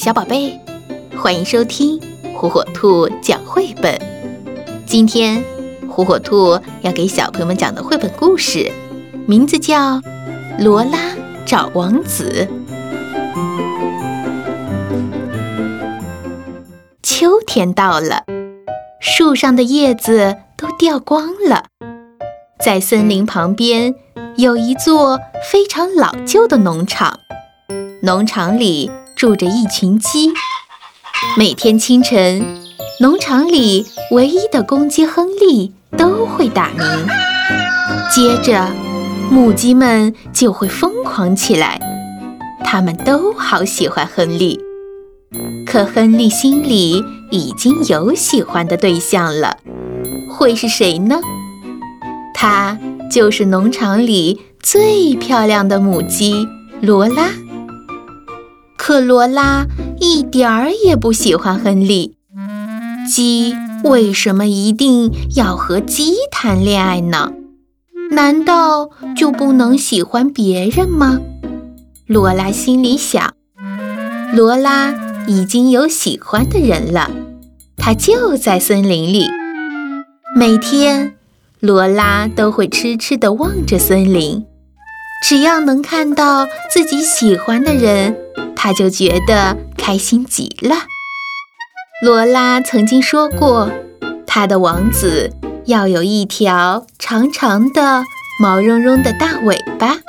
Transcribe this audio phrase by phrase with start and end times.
[0.00, 0.58] 小宝贝，
[1.14, 2.00] 欢迎收听
[2.34, 4.00] 火火兔讲绘本。
[4.86, 5.44] 今天，
[5.90, 8.72] 火火兔要给小朋友们讲的绘本故事，
[9.26, 9.96] 名字叫
[10.58, 12.48] 《罗拉找王子》。
[17.02, 18.24] 秋天到了，
[19.02, 21.66] 树上的叶子都掉光了，
[22.58, 23.94] 在森林旁边
[24.38, 25.20] 有一座
[25.52, 27.20] 非常老旧的农场，
[28.00, 28.90] 农场里。
[29.20, 30.32] 住着一群鸡。
[31.36, 32.42] 每天清晨，
[33.00, 37.06] 农场里唯一的公鸡亨利都会打鸣，
[38.10, 38.66] 接着
[39.30, 41.78] 母鸡们就会疯狂起来。
[42.64, 44.58] 它们都好喜欢亨利，
[45.66, 49.58] 可亨利心里已经有喜欢的对象了。
[50.30, 51.20] 会是谁呢？
[52.32, 52.78] 他
[53.10, 56.48] 就是农场里最漂亮的母鸡
[56.80, 57.28] 罗拉。
[58.90, 59.68] 可罗拉
[60.00, 62.16] 一点儿也不喜欢亨利。
[63.08, 67.32] 鸡为什么一定要和鸡谈恋爱呢？
[68.10, 71.20] 难道就不能喜欢别人吗？
[72.08, 73.32] 罗拉心里想。
[74.32, 74.92] 罗拉
[75.28, 77.12] 已经有喜欢的人了，
[77.76, 79.28] 他就在森林里。
[80.34, 81.14] 每天，
[81.60, 84.44] 罗拉都会痴痴地望着森林，
[85.24, 88.16] 只要能看到自己喜欢的人。
[88.62, 90.76] 他就觉得开心极了。
[92.04, 93.70] 罗拉曾经说过，
[94.26, 95.32] 她的王子
[95.64, 98.04] 要有一条长长的、
[98.38, 100.00] 毛茸茸的大尾巴，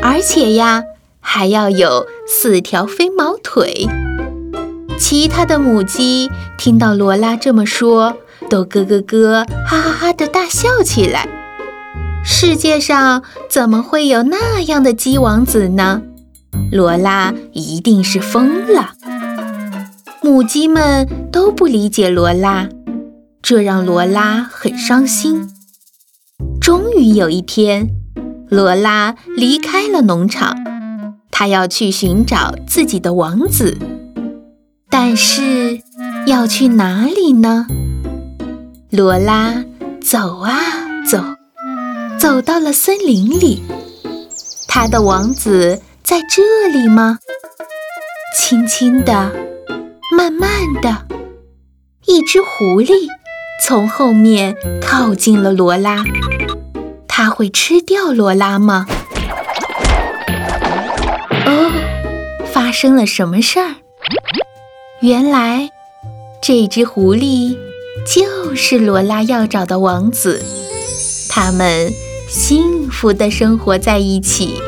[0.00, 0.84] 而且呀，
[1.18, 3.88] 还要有四条飞毛腿。
[4.96, 8.16] 其他的母鸡听到罗拉这么说，
[8.48, 11.28] 都咯咯咯、哈哈哈的大笑起来。
[12.24, 16.02] 世界上怎么会有那样的鸡王子呢？
[16.72, 18.94] 罗拉一定是疯了，
[20.22, 22.66] 母鸡们都不理解罗拉，
[23.42, 25.50] 这让罗拉很伤心。
[26.58, 27.90] 终于有一天，
[28.48, 30.56] 罗拉离开了农场，
[31.30, 33.76] 她要去寻找自己的王子。
[34.88, 35.78] 但是
[36.24, 37.66] 要去哪里呢？
[38.88, 39.62] 罗拉
[40.00, 40.56] 走啊
[41.06, 41.22] 走，
[42.18, 43.62] 走到了森林里，
[44.66, 45.82] 她的王子。
[46.12, 47.20] 在这里吗？
[48.38, 49.32] 轻轻的，
[50.14, 50.50] 慢慢
[50.82, 51.06] 的，
[52.04, 52.92] 一只狐狸
[53.64, 56.04] 从后面靠近了罗拉。
[57.08, 58.86] 它会吃掉罗拉吗？
[61.46, 61.72] 哦，
[62.44, 63.76] 发生了什么事儿？
[65.00, 65.70] 原来
[66.42, 67.56] 这只狐狸
[68.06, 70.44] 就是罗拉要找的王子。
[71.30, 71.90] 他们
[72.28, 74.60] 幸福的生活在一起。